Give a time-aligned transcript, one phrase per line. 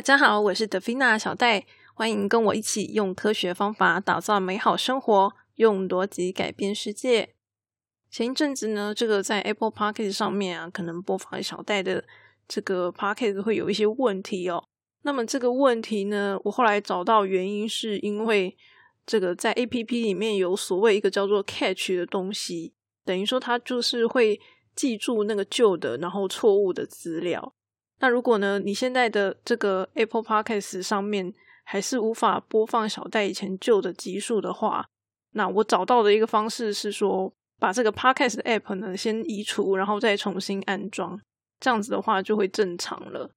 [0.00, 7.34] 大家好，我是德菲娜小戴，欢迎跟我一起用科学方法打造美好生活，用逻辑改变世界。
[8.10, 12.02] 前一阵子呢，这个在 Apple p o c k e t 上面啊，可能播放小戴的
[12.48, 14.64] 这个 p o c k e t 会有一些问题哦。
[15.02, 18.56] 那么这个问题呢，我后来找到原因，是因为
[19.04, 22.72] 这个在 A P P 里面有所谓一个叫做 Catch 的东西，
[23.04, 24.40] 等于说它就是会
[24.74, 27.52] 记住那个旧的，然后错误的资料。
[28.00, 31.32] 那如果呢，你现在的这个 Apple Podcast 上面
[31.64, 34.86] 还是无法播放小戴以前旧的集数的话，
[35.32, 41.20] 那我找到的一个方式是说，把这个 Podcast 的 App 呢先移除，然后再重新安装，
[41.60, 43.30] 这样子的话就会正常了。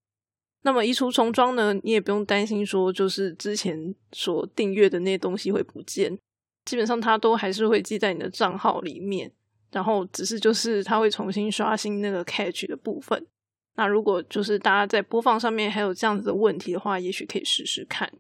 [0.62, 6.18] 那么移除重装呢，你也不用担心说，就是之前所订阅的那些东西会不见，
[6.64, 9.30] 基本上它都还是会记在你的账号里面，
[9.72, 13.28] 然后只是就是它会重新刷新那个 Catch 的部分。
[13.76, 18.12] 那如果就是大家在播放上面还有这样子的问题的话，也许可以试试看。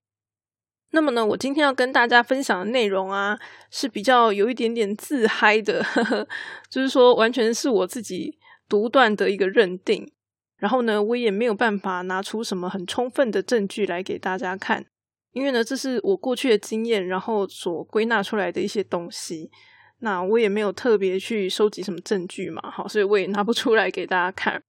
[0.92, 3.38] 那么呢，我今天要跟大家分享的内容啊，
[3.72, 6.28] 是比较有一点点自嗨的，呵 呵
[6.70, 8.38] 就是说完全是我自己
[8.70, 10.12] 独断的一个认定。
[10.58, 14.86] 然后呢，我也没有办法拿出什么很充分的证据来给大家看，
[15.32, 19.52] 因为呢，这是我过去的经验，然后所归纳出来的一些东西。
[20.00, 24.62] 那我也没有特别去收集什么证据嘛，好，所以我也拿不出来给大家看。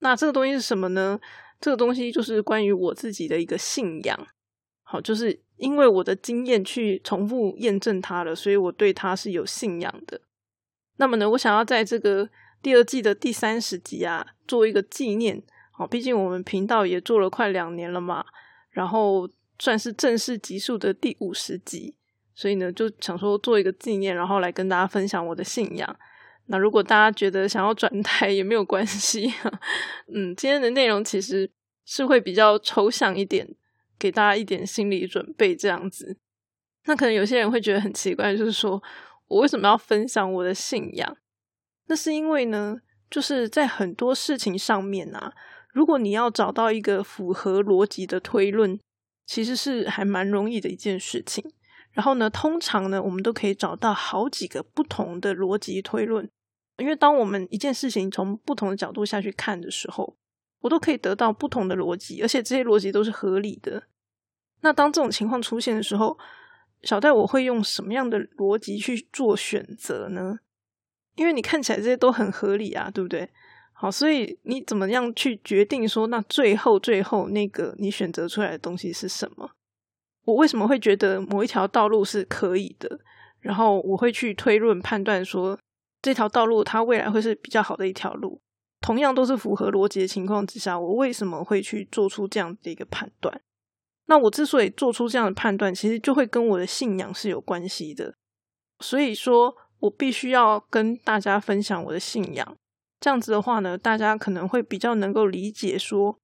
[0.00, 1.18] 那这个东西是什么呢？
[1.60, 4.26] 这个东西就是关于我自己的一个信仰。
[4.82, 10.20] 好，就是因为我的经验去重复验证它了，所以我对它是有信仰的。
[10.98, 12.28] 那么呢，我想要在这个
[12.62, 15.42] 第二季的第三十集啊，做一个纪念。
[15.72, 18.24] 好，毕竟我们频道也做了快两年了嘛，
[18.70, 21.96] 然后算是正式集数的第五十集，
[22.34, 25.98] 所以呢，就想说做一个纪念，然后来跟大家分享我的信仰。
[26.48, 29.32] 那如果大家觉得想要转台也没有关系，
[30.12, 31.50] 嗯，今天的内容其实
[31.84, 33.48] 是会比较抽象一点，
[33.98, 36.16] 给大家一点心理准备这样子。
[36.84, 38.80] 那可能有些人会觉得很奇怪，就是说
[39.26, 41.16] 我为什么要分享我的信仰？
[41.86, 42.76] 那是因为呢，
[43.10, 45.32] 就是在很多事情上面啊，
[45.72, 48.78] 如果你要找到一个符合逻辑的推论，
[49.26, 51.44] 其实是还蛮容易的一件事情。
[51.90, 56.30] 然后呢，通常呢，我们都可以找到好几个不同的逻辑推论。
[56.78, 60.16] 因为当我们一件事情从不同的角度下去看的时候，
[60.60, 63.84] 我都可以得到不同的逻辑，而且这些逻辑都是合理的。
[64.60, 66.18] 那当这种情况出现的时候，
[66.82, 70.38] 小戴我会用什么样的逻辑去做选择呢？
[71.14, 73.28] 因为你看起来这些都很合理啊，对不对？
[73.72, 79.50] 好，所以你怎么样去决定说，那最后最后那个你选择出来的东西是什么？
[80.24, 83.00] 我为什么会觉得某一条道路是可以的？
[83.40, 85.58] 然后我会去推论判断说。
[86.06, 88.40] 这条道路它未来会是比较好的一条路，
[88.80, 93.40] 同样都是符合逻辑的情况之下，我为什么会去做出这样的一个判断？
[94.04, 98.14] 那我之所以做出这样的判断，其实就会跟我的信仰是有关系的。
[98.78, 102.56] 所以说我必须要跟大家分享我的信仰，
[103.00, 106.16] 这样子的话呢，大家可能会比较能够理解说，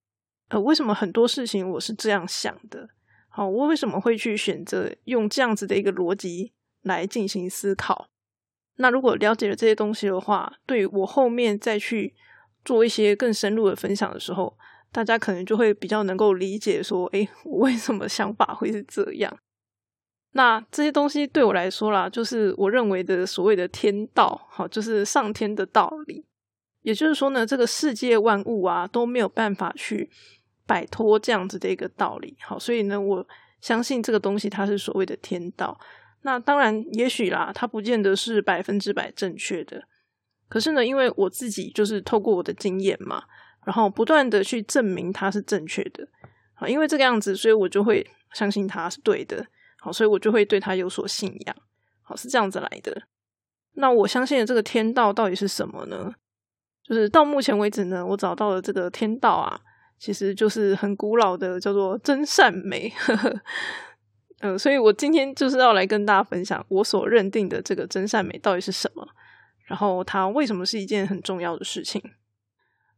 [0.50, 2.88] 呃，为什么很多事情我是这样想的？
[3.28, 8.06] 好，我为什么会去选择用这样子的一个逻辑来进行思考？
[8.76, 12.14] 那如果了解了这些东西的话，对我后面再去
[12.64, 14.56] 做一些更深入的分享的时候，
[14.90, 19.38] 大家可能就会比较能够理解说，诶，我为什么想法会是这样？
[20.32, 26.24] 那这些东西对我来说啦，就是我认为的所谓的天道，好，就是上天的道理。
[26.80, 30.10] 也就是说呢，这个世界万物啊都没有办法去
[30.66, 32.36] 摆脱这样子的一个道理。
[32.40, 33.24] 好，所以呢，我
[33.60, 35.78] 相信这个东西它是所谓的天道。
[36.22, 39.82] 那当然，也许啦，它不见得是百分之百正确的。
[40.48, 43.24] 可是呢，因为我自己就是透过我的经验嘛，
[43.64, 46.06] 然后不断的去证明它是正确的。
[46.54, 49.46] 好，因为这个样子，所以我就会相信它是对的。
[49.80, 51.56] 好，所以我就会对它有所信仰。
[52.02, 53.02] 好，是这样子来的。
[53.74, 56.14] 那我相信的这个天道到底是什么呢？
[56.84, 59.58] 就是到目前为止呢，我找到了这个天道啊，
[59.98, 62.92] 其实就是很古老的，叫做真善美。
[64.42, 69.06] 嗯，所以我今天就是要来跟大家分享我所认定的这个真善美到底是什么，
[69.66, 72.02] 然后它为什么是一件很重要的事情。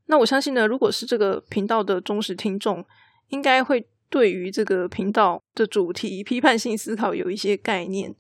[0.07, 2.83] 那我相信呢，如果是这个频道的忠实听众，
[3.29, 8.15] 应该会对于这个频道的主题批判性思考有一些概念。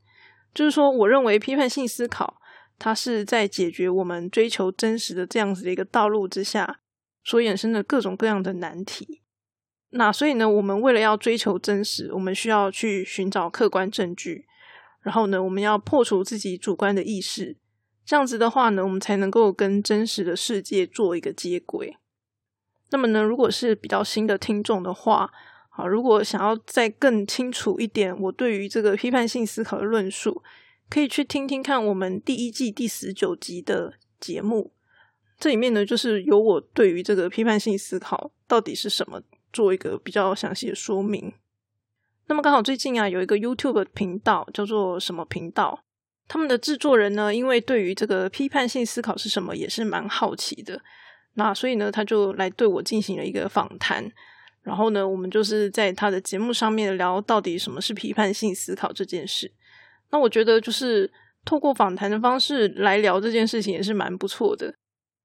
[0.52, 2.38] 就是说，我认为批判性思考，
[2.78, 6.80] 它是在解决我们追求真实的这样子的一个道路之下
[7.24, 9.22] 所衍生的各种各样的难题。
[9.96, 14.44] 那所以呢，我们为了要追求真实，我们需要去寻找客观证据，
[15.02, 17.56] 然后呢，我们要破除自己主观的意识，
[18.04, 21.96] 这样子的话呢，我们才能够跟真实的世界做一个接轨。
[22.90, 25.30] 那么呢，如果是比较新的听众的话，
[25.70, 30.42] 好，如果想要再更清楚一点，我对于这个批判性思考的论述，
[30.90, 34.72] 可以去听听看我们第一季第十九集的节目。
[35.38, 39.20] 这里面呢，就是有我对于这个批判性思考到底是什么，
[39.54, 41.32] 做一个比较详细的说明。
[42.26, 45.82] 那么刚好最近啊，有一个 YouTube 频道叫做什么频道？
[46.28, 50.80] 他们的制作人呢，因为对于这个批判性思考是什么，也是蛮好奇的。
[51.34, 54.10] 那所以呢，他就来对我进行了一个访谈。
[54.62, 59.52] 然后呢，我们就是在他的节目上面聊到底什么是批判性思考这件事。
[60.10, 61.12] 那我觉得就是
[61.44, 64.74] 透过访谈的方式来聊这件事情也是蛮不错的，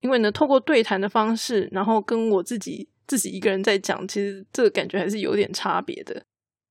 [0.01, 6.23] 因为呢，透过对谈的方式，然后跟我自己自己一个人在讲，其实这个感觉还是有点差别的。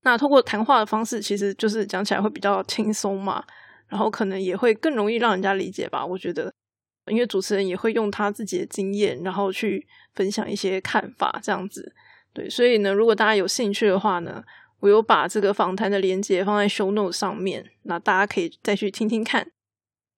[0.04, 3.44] 那通过谈话的方式，其实就是讲起来会比较轻松嘛，
[3.88, 6.06] 然后可能也会更容易让人家理解吧。
[6.06, 6.50] 我觉得，
[7.10, 11.92] 因为主持人也会用他自己的经验，然后去分享一些看法，这样子。
[12.32, 14.44] 对，所以呢，如果大家有兴趣的话呢，
[14.78, 19.50] 我有把这个访谈的连接放在 show note 上面，那大家可以再去听听看。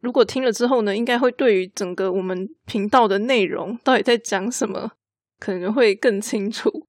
[0.00, 4.93] 如果听了之后呢，应该会对于整个我们频道的内容到底在讲什么，
[5.40, 6.87] 可能会更清楚。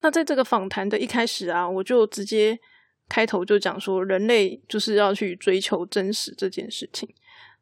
[0.00, 2.58] 那在这个访谈的一开始啊，我就直接
[3.08, 7.12] 开头就讲说，人类就是要去追求真实这件事情。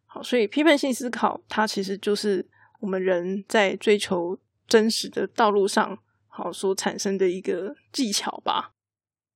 [0.06, 2.46] 好，所以批判性思考，它其实就是
[2.80, 4.38] 我们人在追求
[4.68, 5.98] 真实的道路上。
[6.28, 8.70] 好，所产生的一个技巧吧。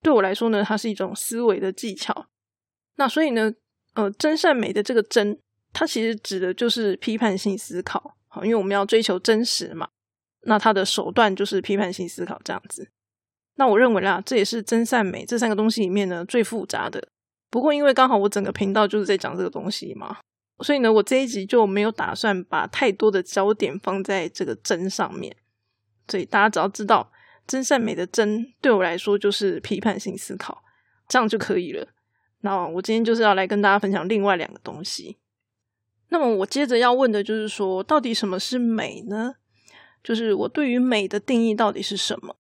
[0.03, 2.29] 对我来说呢，它是一种思维的技巧。
[2.95, 3.53] 那所以呢，
[3.95, 5.37] 呃，真善美的这个真，
[5.73, 8.17] 它其实指的就是批判性思考。
[8.29, 9.89] 好，因为我们要追求真实嘛，
[10.43, 12.91] 那它的手段就是批判性思考这样子。
[13.57, 17.09] 那我认为啦，这也是真善美这三个东西里面呢最复杂的。
[17.51, 20.19] 不过因为刚好我整个频道就是在讲这个东西嘛，
[20.61, 25.37] 所以呢，我这一集就没有打算把太多的焦点放在这个真上面。
[26.09, 27.13] 所以大家只要知道
[27.47, 30.63] 真善美的真，对我来说就是批判性思考，
[31.09, 31.87] 这样就可以了。
[32.41, 35.19] 那我今天就是要来跟大家分享另外两个东西。
[36.09, 39.37] 那么我接着要问的就是说，到底什么是美呢？
[40.03, 42.37] 就是我对于美的定义到底是什么？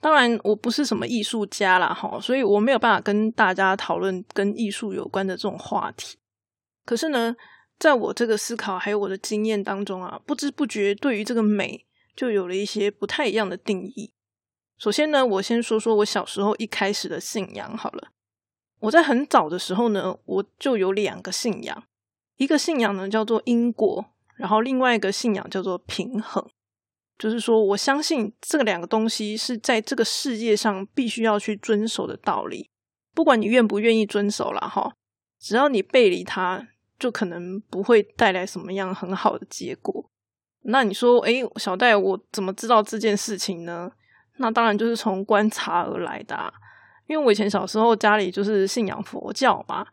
[0.00, 6.18] 当然，我不是什么艺术家啦，哈，所以我没有办法跟大家讨论跟艺术有关的这种话题。
[6.84, 7.36] 可是呢，
[7.78, 11.86] 在我这个思考还有我的经验当中啊，不知不觉对于这个美。
[12.14, 14.12] 就有了一些不太一样的定义。
[14.76, 18.08] 首先呢，我先说说我小时候一开始的信仰好了。
[18.80, 21.84] 我在很早的时候呢，我就有两个信仰，
[22.36, 24.04] 一个信仰呢叫做因果，
[24.36, 26.46] 然后另外一个信仰叫做平衡。
[27.18, 32.68] 就是说我相信这两个东西是在这个世界上必须要去遵守的道理，
[33.14, 34.94] 不管你愿不愿意遵守了哈，
[35.38, 36.68] 只要你背离它，
[36.98, 40.08] 就可能不会带来什么样很好的结果。
[40.64, 43.90] 那你说，哎，小戴，我怎么知道这件事情呢？
[44.36, 46.52] 那当然就是从观察而来的。
[47.08, 49.86] 因为我以前小时候家里就是信仰佛教嘛。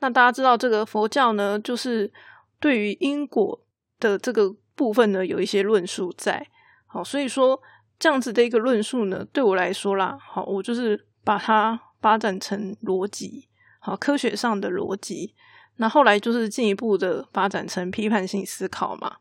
[0.00, 2.12] 那大家知道这个佛教呢，就是
[2.58, 3.58] 对于因果
[4.00, 6.48] 的这个部分呢，有一些论述在。
[6.86, 7.60] 好，所以说
[7.98, 13.48] 这样子的一个论述呢，对我来说啦，好，我就是把它发展成逻辑，
[13.80, 15.34] 好，科学上的逻辑。
[15.76, 19.16] 那后来就是进一步的发展成批判性思考嘛。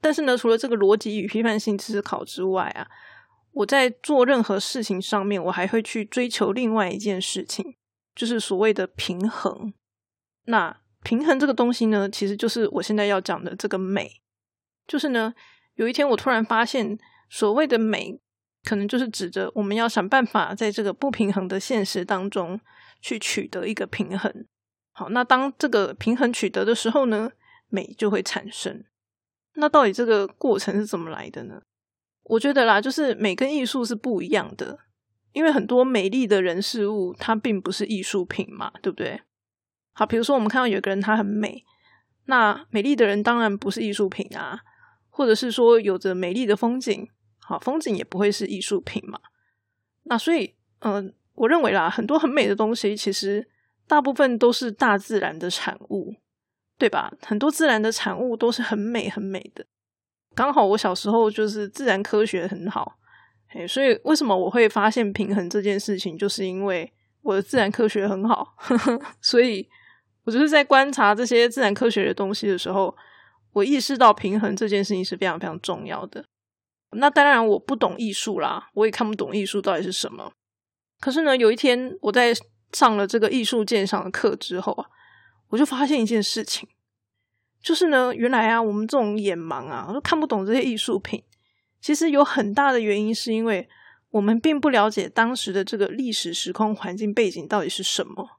[0.00, 2.88] 但是呢，除了这个逻辑与批判性思考之外啊，
[3.52, 7.76] 我在做任何事情上面，我还会去追求另外一件事情，
[8.16, 9.72] 就是所谓的平衡。
[10.46, 14.21] 那平衡这个东西呢，其实就是我现在要讲的这个美。
[14.86, 15.34] 就是呢，
[15.74, 16.98] 有一天我突然发现，
[17.30, 18.20] 所谓的美，
[18.64, 22.60] 可能就是指着我们要想办法在这个不平衡的现实当中
[23.00, 24.46] 去取得一个平衡。
[24.92, 27.30] 好，那当这个平衡取得的时候呢，
[27.68, 28.84] 美就会产生。
[29.54, 31.62] 那到底这个过程是怎么来的呢？
[32.24, 34.78] 我觉得啦，就是美跟艺术是不一样的，
[35.32, 39.20] 因为很多美丽的人事物，它并不是艺术品嘛，对不对？
[39.94, 41.64] 好，比如说我们看到有个人他很美，
[42.26, 44.60] 那美丽的人当然不是艺术品啊，
[45.12, 49.20] 或者是说有着美丽的风景，好，风景也不会是艺术品嘛。
[50.06, 53.48] 那所以，嗯，我认为啦，很多很美的东西，其实
[53.86, 56.16] 大部分都是大自然的产物。
[56.78, 57.12] 对吧？
[57.24, 59.64] 很多自然的产物都是很美很美的。
[60.34, 62.98] 刚好我小时候就是自然科学很好，
[63.54, 68.56] 哎，所以为什么我会发现平衡这件事情，就是因为我的自然科学很好。
[69.22, 69.68] 所以
[70.24, 72.92] 我就是在观察这些自然科学的东西的时候，
[73.52, 76.24] 我意识到平衡这件事情是非常非常重要的。
[76.92, 80.32] 那当然我不懂艺术啦，我也看不懂艺术到底是什么。
[81.00, 82.34] 可是呢，有一天我在
[82.72, 84.86] 上了这个艺术鉴赏的课之后啊。
[85.52, 86.66] 我就发现一件事情，
[87.62, 91.22] 就是呢，原来啊，我们这种眼盲啊，都看不懂这些艺术品。
[91.78, 93.68] 其实有很大的原因，是因为
[94.12, 98.38] 我们并不了解当时的这个历史时空环境背景到底是什么。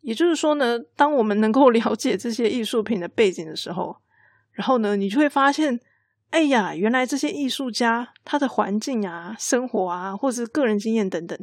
[0.00, 3.98] 也就是说呢，当我们能够了解这些艺术品的背景的时候，
[4.52, 5.80] 然后呢，你就会发现，
[6.30, 11.38] 哎呀，原来这些艺术家他的环境啊、生活啊，或者是个人经验等等，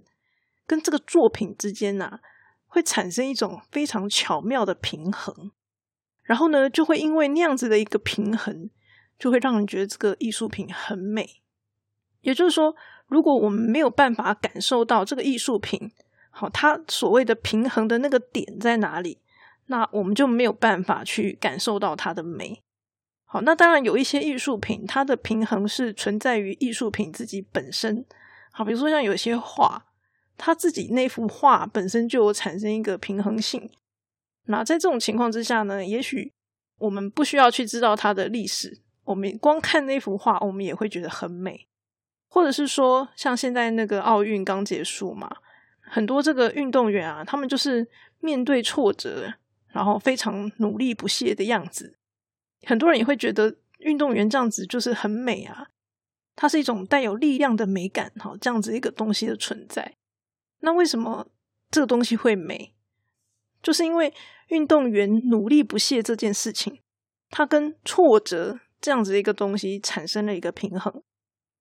[0.66, 2.20] 跟这个作品之间呐，
[2.68, 5.52] 会产生一种非常巧妙的平衡。
[6.24, 8.70] 然后呢，就会因为那样子的一个平衡，
[9.18, 11.42] 就会让人觉得这个艺术品很美。
[12.22, 12.76] 也就是说，
[13.08, 15.92] 如果我们没有办法感受到这个艺术品，
[16.30, 19.18] 好，它所谓的平衡的那个点在哪里，
[19.66, 22.62] 那我们就没有办法去感受到它的美。
[23.32, 28.04] 好，那当然有一些艺术品，它的平衡是存在于艺术品自己本身。
[28.52, 29.86] 好，比如说像有些画，
[30.36, 33.70] 它自己那幅画本身就有产生一个平衡性。
[34.46, 36.34] 那在这种情况之下呢，也许
[36.80, 41.68] 我们不需要去知道它的历史，我们光看那幅画，我们也会觉得很美。
[42.28, 45.30] 或者是说，像现在那个奥运刚结束嘛，
[45.82, 47.88] 很多这个运动员啊，他们就是
[48.22, 49.32] 面对挫折，
[49.68, 51.99] 然后非常努力不懈的样子。
[52.64, 55.68] 很多人也会觉得运动员这样子就是很美啊，
[56.36, 59.96] 它是一种带有力量的美感，哈，这样子一个东西的存在。
[60.60, 61.28] 那为什么
[61.70, 62.76] 这个东西会美？
[63.62, 64.14] 就是因为
[64.48, 66.80] 运动员努力不懈这件事情，
[67.30, 71.04] 它跟挫折这样子一个东西产生了一个平衡。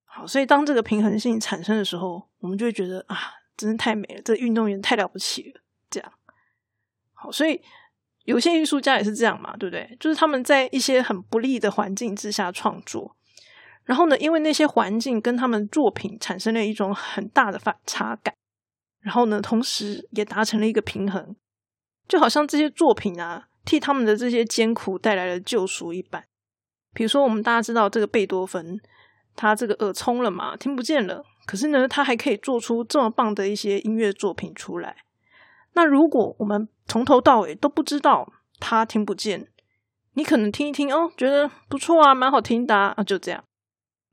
[0.04, 3.16] 好，所以当这个平衡性产生的时候，我们就会觉得啊，
[3.56, 5.60] 真是太美了，这运动员太了不起了。
[5.90, 6.12] 这样，
[7.12, 7.60] 好，所以
[8.28, 9.96] 有些艺术家也是这样嘛，对不对？
[9.98, 13.16] 就是他们在一些很不利的环境之下创作，
[13.84, 18.34] 然后呢，因为那些环境跟他们作品产生了一种很大的反差感，
[19.00, 21.34] 然后呢，同时也达成了一个平衡。
[22.06, 26.22] 就好像这些作品啊，替他们的这些艰苦带来了救赎一般。
[26.92, 28.78] 比如说，我们大家知道这个贝多芬，
[29.36, 31.24] 他这个耳聪了嘛，听不见了。
[31.46, 34.96] 可是呢，他还可以做出这么棒的一些音乐作品出来。
[35.72, 39.48] 那如果我们从头到尾都不知道他听不见，
[40.14, 43.44] 你可能听一听哦，觉得不错啊，蛮好听的啊，就这样，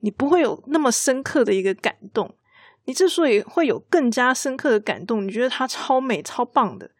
[0.00, 2.36] 你不会有那么深刻的一个感动。
[2.84, 6.92] 你之所以会有更加深刻的感动，你觉得它超美、超棒的。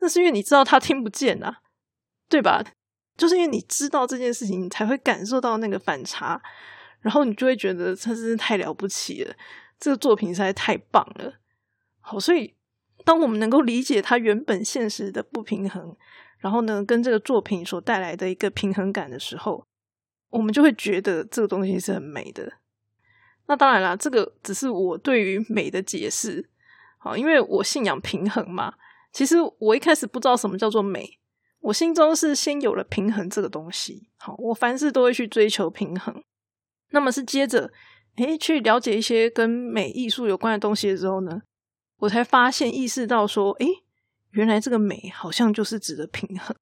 [0.00, 1.58] 那是因为你知道他听不见啊，
[2.28, 2.64] 对吧？
[3.16, 6.40] 就是因为你知道这件事情，你才会感受到那个反差，
[7.00, 9.34] 然后你就会觉得他真是太了不起了，
[9.78, 11.34] 这个作品实在太棒了。
[12.00, 12.54] 好，所以
[13.08, 15.96] 当我们能够理解它原本现实的不平衡，
[16.40, 19.66] 然后呢，跟这个作品所带来的一个平衡感的时候，
[20.28, 22.52] 我们就会觉得这个东西是很美的。
[23.46, 26.50] 那当然啦，这个只是我对于美的解释。
[26.98, 28.74] 好，因为我信仰平衡嘛。
[29.10, 31.18] 其实我一开始不知道什么叫做美，
[31.60, 34.10] 我心中是先有了平衡这个东西。
[34.18, 36.22] 好，我凡事都会去追求平衡。
[36.90, 37.72] 那么是接着，
[38.16, 41.40] 诶，去了解一些跟美艺术有关的东西的时候呢，
[41.98, 43.66] 我才发现意识到说，诶，
[44.30, 46.56] 原来这个美好像就是指的平衡。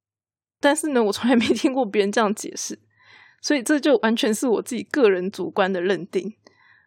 [0.61, 2.78] 但是呢，我从来没听过别人这样解释，
[3.43, 6.35] 所以这就完全是我自己个人主观的认定。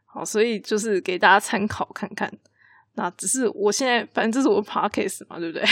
[0.06, 2.32] 好，所以就是给大家参考看看。
[2.96, 5.65] 那只是我现在，反正这是我 podcast 嘛，对不对？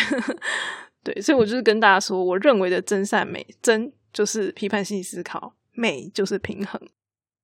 [1.03, 6.79] 对，所以我就是跟大家说，我认为的真善美，真就是批判性思考，美就是平衡，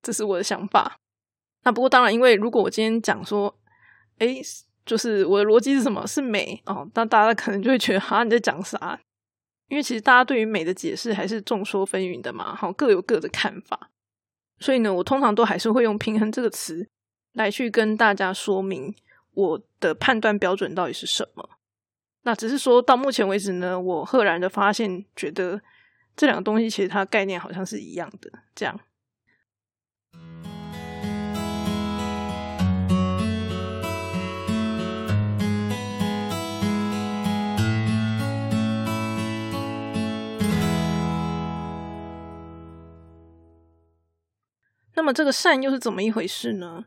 [0.00, 1.00] 这是我的想法。
[1.64, 3.58] 那不过当然，因为如果我今天讲说，
[4.18, 4.40] 哎，
[4.84, 6.06] 就是我的逻辑是什么？
[6.06, 8.98] 是美哦，那大家可能就会觉得，哈，你在讲啥？
[9.68, 13.90] 因为其实大家对于美的解释还是众说纷纭的嘛，好，各有各的看法。
[14.58, 16.86] 所以呢，我通常都还是会用平衡这个词
[17.32, 18.94] 来去跟大家说明。
[19.32, 21.48] 我的判断标准到底是什么？
[22.22, 25.60] 那只是说到目前为止呢，我赫然的发现，觉得
[26.14, 28.30] 这两个东西其实它概念好像是一样的。
[28.54, 28.78] 这样。
[44.94, 46.84] 那么这个善又是怎么一回事呢？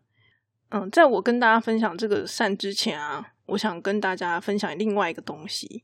[0.70, 5.84] 嗯，在我跟大家分享这个善之前啊，我想跟大家分享另外一个东西，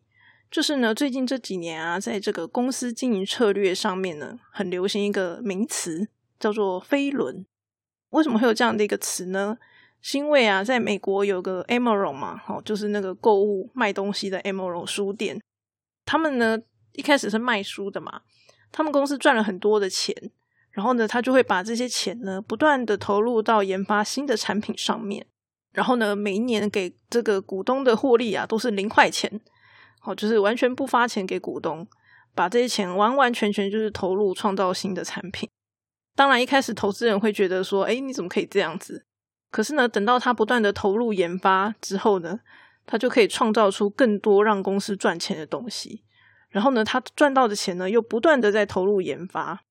[0.52, 7.46] 就是呢，最近这几年啊，在这个公司经营策略上面呢，很流行一个名词，叫做“飞轮”。
[8.12, 9.58] 为什么会有这样的一个词呢？
[10.02, 15.42] 是因为啊，在美国有个 Amazon 嘛，哦，就是那个购物卖东西的 Amazon 书店，
[16.06, 16.60] 他们呢
[16.92, 18.22] 一开始是卖书的嘛，
[18.70, 20.32] 他们公司赚了很多的钱。
[20.74, 25.26] 然后呢，他就会把这些钱呢，不断的投入到研发新的产品上面。
[25.72, 29.42] 然后呢，每一年给这个股东的获利啊，都是零块钱，
[30.00, 31.88] 好，就是完全不发钱给股东，
[32.36, 35.50] 把这些钱完完全全就是投入创造新的产品。
[36.16, 39.06] 当然，一开始投资人会觉得说，哎，你怎么可以这样子？
[39.52, 42.40] 可是呢，等到他不断的投入研发之后呢，
[42.86, 46.04] 他就可以创造出更多让公司赚钱的东西。
[46.50, 49.64] 然后呢，他赚到的钱呢，又不断的在投入研发。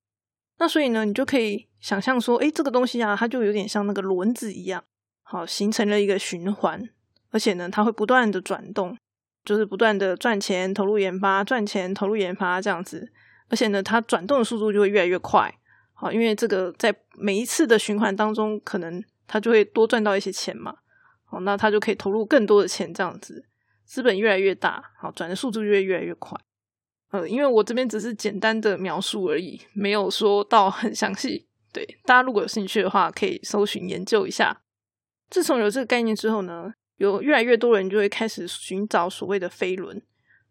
[0.59, 4.85] 那所以呢，你就可以想象说，诶，这个东西啊，它就有点像那个轮子一样，
[5.23, 6.89] 好，形成了一个循环。
[7.31, 8.97] 而且呢，它会不断的转动，
[9.45, 13.11] 就是不断的赚钱、投入研发、赚钱、投入研发这样子。
[13.49, 15.53] 而且呢，它转动的速度就会越来越快。
[15.95, 20.77] 好，因为这个在每一次的循环当中，可能它就会多赚到一些钱嘛。
[21.25, 23.45] 好，那它就可以投入更多的钱，这样子，
[23.85, 26.39] 资本越来越大，好，转的速度就会越来越快。
[27.13, 31.47] 呃，因为我这边只是简单的描述而已，没有说到很详细。
[31.73, 34.63] 对，大家如果有兴趣的话，可以搜寻研究一下。
[35.31, 40.03] 自从有这个概念之后呢，有越来越多人就会开始寻找所谓的飞轮。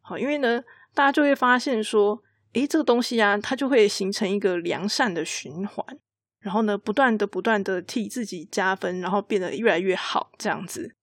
[0.01, 0.63] 好，因为呢，
[0.93, 2.21] 大家就会发现说，
[2.53, 5.85] 诶，这个东西啊，它就会形成一个良善的循环。
[6.39, 10.95] 然后呢，不断的、不断的替自己加分，然后变得越来越好，这样子。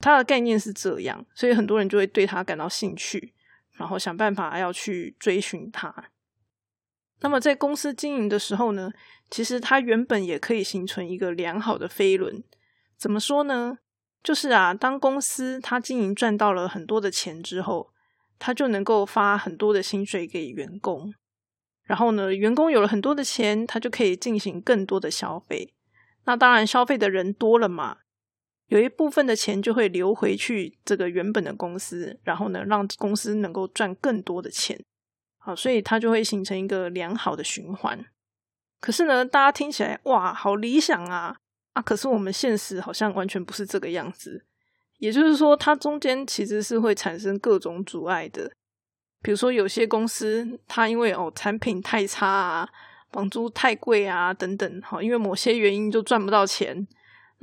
[0.00, 3.32] 它的概念是这样，所以很多人就会对它感到兴趣，
[3.72, 6.10] 然后想办法要去追寻它。
[7.20, 8.90] 那么在公司经营的时候呢，
[9.30, 12.42] 其实它原本也可以形成一个良好的飞轮。
[12.96, 13.78] 怎么说呢？
[14.22, 17.92] 就是啊，当公司它经营赚到了很多的钱之后，
[18.38, 21.14] 它就能够发很多的薪水给员工。
[21.82, 25.74] 然后呢，员工有了很多的钱，他就可以进行更多的消费。
[26.24, 27.98] 那当然，消费的人多了嘛，
[28.72, 34.82] 有一部分的钱就会流回去这个原本的公司，然后呢，让公司能够赚更多的钱。
[35.36, 38.02] 好，所以它就会形成一个良好的循环。
[38.80, 41.36] 可是呢，大家听起来哇，好理想啊
[41.74, 41.82] 啊！
[41.82, 44.46] 可是我们现实好像完全不是这个样子。
[44.96, 48.50] 也就是说，它中间其实是会产生各种阻碍的。
[49.20, 52.66] 比如说，有些公司它因为哦产品太差啊，
[53.10, 56.88] 房租太贵啊等等，好，因为某些原因就赚不到钱。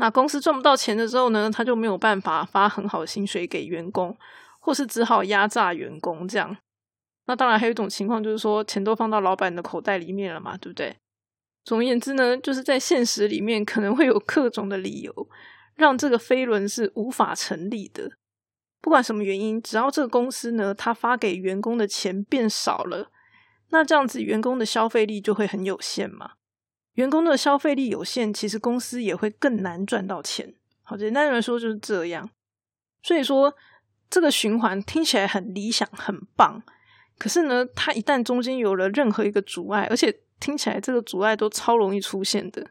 [0.01, 4.17] 那公司赚不到钱的时候呢，他就没有办法发很好的薪水给员工，
[4.61, 6.55] 或是只好压榨员工这样。
[7.25, 10.95] 那当然还有一种情况，就是说钱都放到老板的口袋里面了嘛，对不对？
[11.65, 15.29] 总而言之呢，就是在现实里面可能会有各种的理由，
[15.75, 18.09] 让这个飞轮是无法成立的。
[18.79, 23.11] 不管什么原因，只要这个公司呢，他发给员工的钱变少了，
[23.71, 26.31] 那这样子员工的消费力就会很有限嘛。
[26.99, 30.53] 员工的消费力有限，其实公司也会更难赚到钱。
[30.83, 32.29] 好，简单来说就是这样。
[33.01, 33.55] 所以说，
[34.09, 36.61] 这个循环听起来很理想、很棒，
[37.17, 42.67] 可是呢，它一旦中间有了任何一个阻碍，而且听起来这个阻碍都超容易出现的，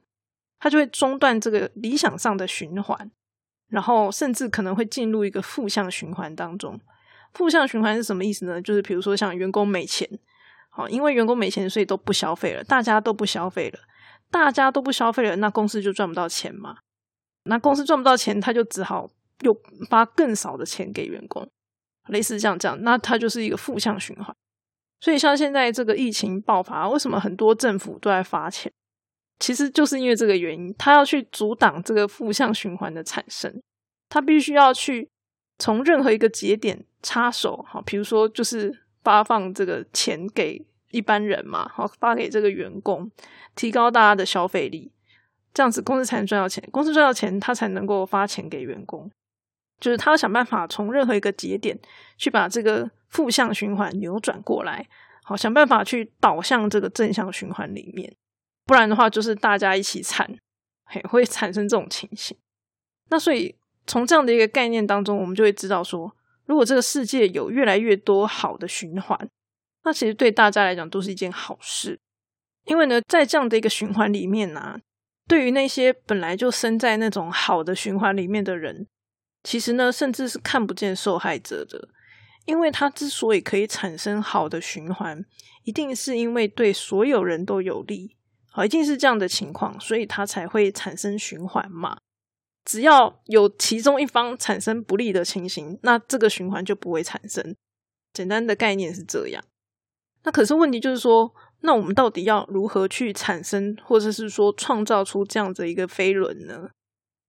[0.61, 3.11] 它就会中断这个理想上的循环。
[3.69, 6.79] 然后甚至可能会进入一个负向循环当中。
[7.33, 8.61] 负向循环是什么意思呢？
[8.61, 10.07] 就是比如说像员工没钱，
[10.69, 13.79] 好，因为员工没钱，所以都不消费了，大家都不消费了，
[14.31, 16.79] 大家都不消费了，那公司就赚不到钱嘛。
[17.45, 19.09] 那公司赚不到钱，他就只好
[19.41, 19.57] 又
[19.88, 21.49] 发更少的钱给员工，
[22.09, 24.35] 类似这样这样，那它就是一个负向循环。
[25.01, 28.71] 所以像现在这个疫情爆发，为什么很多政府都在发钱？
[29.38, 33.62] 其实就是因为这个原因，他要去阻挡这个负向循环的产生，
[34.09, 35.09] 他必须要去
[35.59, 43.11] 从任何一个节点插手，好，比如说就是发放这个钱给一般人嘛，好，发给这个员工，
[43.55, 44.92] 提高大家的消费力，
[45.53, 49.11] 这样子公司才能赚到钱，公司赚到钱，他才能够发钱给员工，
[49.81, 51.79] 就是他要想办法从任何一个节点
[52.16, 54.88] 去把这个负向循环扭转过来，
[55.24, 58.14] 好，想办法去导向这个正向循环里面。
[58.64, 60.38] 不然的话，就是大家一起惨，
[60.85, 62.37] 嘿，会产生这种情形。
[63.11, 63.55] 那所以
[63.87, 69.18] 从这样的一个概念当中，我们就会知道说，如果这个世界有越来越多好的循环，
[69.85, 71.99] 那其实对大家来讲都是一件好事。
[72.64, 74.79] 因为呢，在这样的一个循环里面呢，
[75.27, 78.87] 对于那些本来就生在那种好的循环里面的人，
[79.43, 81.88] 其实呢，甚至是看不见受害者的。
[82.45, 85.23] 因为他之所以可以产生好的循环，
[85.64, 88.17] 一定是因为对所有人都有利。
[88.51, 91.99] 好，一定是这样的情况，所以它才会产生循环嘛。
[92.64, 97.55] 只要有其中一方产生不利的情形，那这个循环就不会产生。
[98.12, 99.45] 简单的概念是这样。
[100.29, 106.69] 那可是问题就是说，那我们到底要如何去产生，或者是说创造出这样的一个飞轮呢？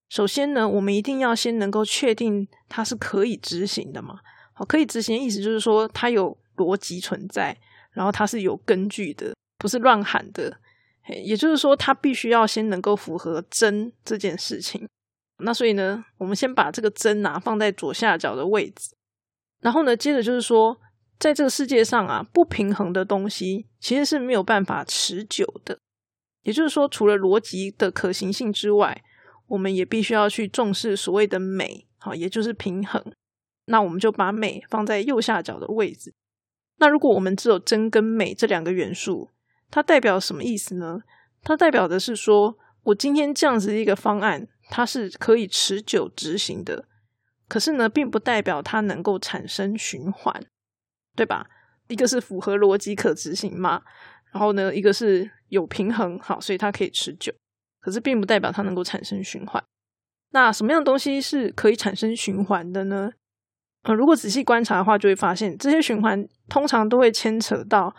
[0.10, 4.20] 首先呢，我们一定要先能够确定它是可以执行的嘛。
[4.52, 7.58] 好，可以执行的意思就是说，它有逻辑存在，
[7.94, 10.58] 然后它是有根据的，不是乱喊的。
[11.08, 14.86] 也就是说，它必须要先能够符合真这件事情。
[15.38, 18.94] 那所以呢，我们先把这个真啊放在左下角的位置。
[19.62, 20.78] 然后呢，接着就是说，
[21.20, 25.78] 在这个世界上啊，不平衡的东西其实是没有办法持久的。
[26.44, 29.04] 也就是说，除了逻辑的可行性之外，
[29.48, 33.04] 我们也必须要去重视所谓的美，好，也就是平衡。
[33.66, 36.14] 那我们就把美放在右下角的位置。
[36.78, 39.30] 那如果我们只有真跟美这两个元素，
[39.70, 41.02] 它代表什么意思呢？
[41.44, 46.86] 它代表的是说，我今天这样子一个方案，它是可以持久执行的。
[47.50, 50.46] 可是呢，并不代表它能够产生循环，
[51.20, 51.46] 对吧？
[51.90, 53.82] 一个是符合逻辑可执行嘛，
[54.32, 57.34] 然后呢，一个是有平衡，好，所以它可以持久。
[57.82, 59.62] 可是并不代表它能够产生循环。
[60.32, 63.12] 那什么样的东西是可以产生循环的呢？
[63.84, 67.94] 呃，如果仔细观察的话，就会发现这些循环通常都会牵扯到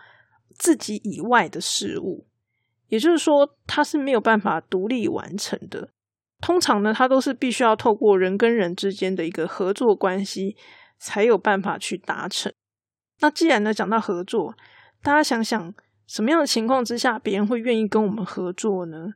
[0.59, 2.27] 自己以外的事物，
[2.89, 5.91] 也就是说，它是没有办法独立完成的。
[6.41, 10.57] 通常呢，它都是必须要透过人跟人之间的一个合作关系，
[10.99, 12.51] 才有办法去达成。
[13.21, 14.55] 那既然呢讲到合作，
[15.03, 15.73] 大家想想，
[16.07, 19.15] 什么样的情况之下，别人会愿意跟我们合作呢？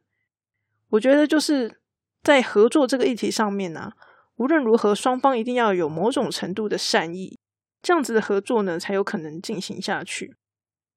[0.91, 1.81] 我觉得就是
[2.23, 3.93] 在合作这个议题上面啊。
[4.37, 7.39] 无论如何，双方一定要有某种程度的善意，
[7.81, 10.35] 这样子的合作呢，才有可能进行下去。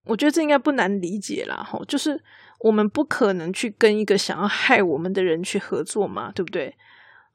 [0.05, 2.19] 我觉得这应该不难理解啦，哈，就是
[2.61, 6.75] 我们不可能去跟一个想要害我们的人去合作嘛，对不对？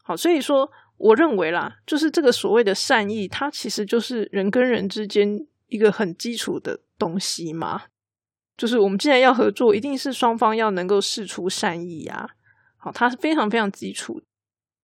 [0.02, 7.82] 好，所以说，我认为啦，就是这个所谓的善意，它其实就是人跟人之间一个很基础的东西嘛。
[8.56, 12.28] 就是我们既然要合作，一定是双方要能够试出善意呀。
[12.76, 14.22] 好，它是非常非常基础。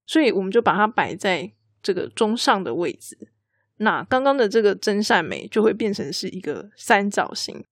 [0.06, 3.30] 所以我们就把它摆在这个中上的位置。
[3.76, 7.62] 那刚刚的这个真善美就会变成是一个三角形，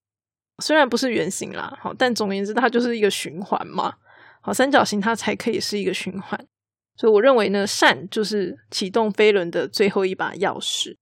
[0.62, 3.94] 虽然不是圆形啦，好，但总而言之，它就是一个循环嘛。
[4.42, 6.46] 好，三角形它才可以是一个循环。
[6.94, 10.96] 所以我认为呢，善就是启动飞轮的最后一把钥匙。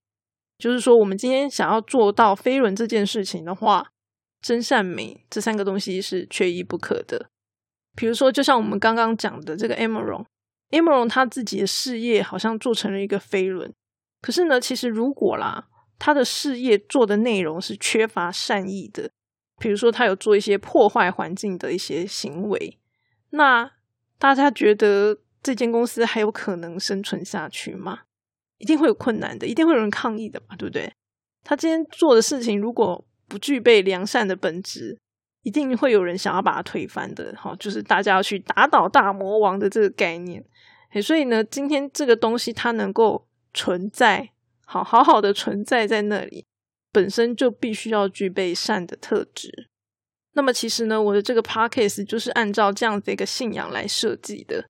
[0.59, 3.89] 就是说，我们今天想要做到飞轮这件事情的话，
[4.41, 7.31] 真善美这三个东西是缺一不可的。
[7.97, 10.27] 比如说，就像我们刚刚讲的这个 Emerald。
[10.71, 13.73] a m e r o n 他自己的事业好像做成了一个飞轮，
[14.21, 15.69] 可是呢，其实如果啦，
[16.01, 19.09] 他的事业做的内容是缺乏善意的，
[19.61, 22.81] 比如说他有做一些破坏环境的一些行为，
[23.31, 23.71] 那
[24.19, 28.01] 大家觉得这间公司还有可能生存下去吗？
[28.59, 30.93] 一定会有困难的，一定会有人抗议的嘛，对不对？
[31.43, 34.99] 他今天做的事情如果不具备良善的本质。
[35.47, 40.43] 一定会有人想要把它推翻的，哈，就是大家要去打倒大魔王的这个概念。
[41.03, 44.31] 所以呢，今天这个东西它能够存在，
[44.65, 46.47] 好好好的存在在那里，
[46.91, 49.69] 本身就必须要具备善的特质。
[50.33, 54.65] 那么其实呢，我的这个 podcast 就是按照这样的一个信仰来设计的。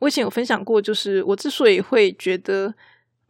[0.00, 2.74] 我以前有分享过，就是我之所以会觉得，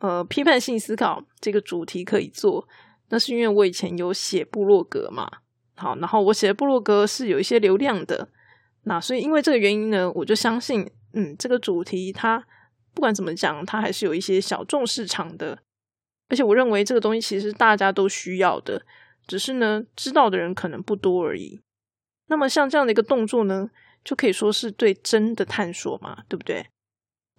[0.00, 2.66] 呃，批判性思考这个主题可以做，
[3.08, 5.30] 那是因为我以前有写部落格嘛。
[5.76, 8.28] 好，然后我写的部落格是有一些流量的，
[8.82, 12.44] 那所以因为这个原因呢，我就相信，嗯，这个主题它
[12.92, 15.58] 不管怎么讲，它还是有一些小众市场的，
[16.28, 18.82] 而且我认为这个东西其实大家都需要的，
[19.26, 21.60] 只是呢知道的人可能不多而已。
[22.28, 23.70] 那么像这样的一个动作呢，
[24.04, 26.66] 就可以说是对真的探索嘛，对不对？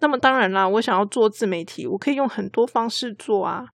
[0.02, 3.68] 那么当然啦，我想要做自媒体，我可以用很多方式做啊。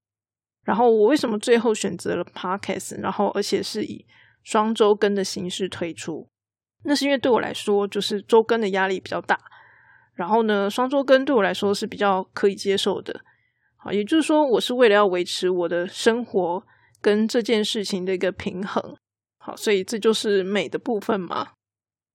[0.62, 3.00] 然后我为什么最后选择了 Podcast？
[3.00, 4.04] 然后而且是以
[4.42, 6.28] 双周更的形式推出，
[6.84, 9.40] 那是因为对我来说，就是周更的压力比较大。
[10.12, 13.18] 然后呢，双周更对我来说是比较可以接受的。
[13.76, 16.62] 好，也就是说，我是为了要维持我的生活
[17.00, 18.94] 跟这件事情的一个平衡。
[19.38, 21.52] 好，所以这就是美的部分嘛。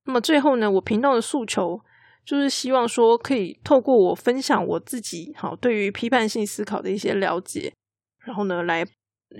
[0.05, 1.81] 那么最后呢，我频道的诉求
[2.25, 7.73] 就是希望说，可以透过我分享我自己好对于批判性思考的一些了解，
[8.25, 8.85] 然后呢来。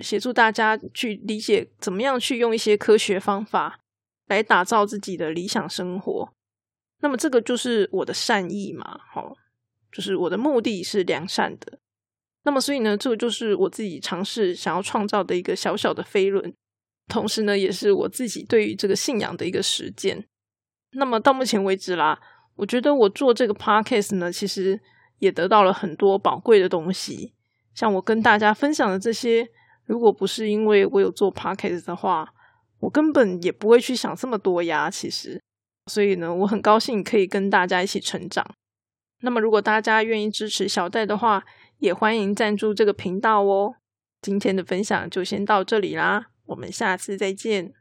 [0.00, 3.78] 协助大家去理解怎么样去用一些科学方法
[4.26, 6.32] 来打造自己的理想生活。
[7.00, 9.36] 那么这个就是我的善意嘛，好，
[9.92, 11.78] 就是我的目的是良善的。
[12.42, 16.52] 那么所以呢，这个就是我自己尝试想要创造的一个小小的飞轮，
[17.06, 20.26] 同时呢，也是我自己对于这个信仰的一个实践。
[20.94, 22.20] 那么到目前为止啦，
[22.56, 24.80] 我觉得我做这个 podcast 呢，其实
[25.18, 27.34] 也得到了很多宝贵的东西，
[27.74, 29.48] 像我跟大家分享的这些。
[29.86, 32.32] 如果不是因为我有做 podcast 的话，
[32.80, 34.88] 我根本也不会去想这么多呀。
[34.88, 35.38] 其实，
[35.92, 38.42] 所以呢，我很高兴可以跟大家一起成长。
[39.20, 41.44] 那么，如果大家愿意支持小戴的话，
[41.80, 43.74] 也欢迎赞助这个频道哦。
[44.22, 47.74] 今天的分享就先到这里啦，我们下次再见。